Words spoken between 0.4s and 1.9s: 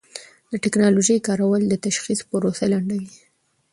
د ټېکنالوژۍ کارول د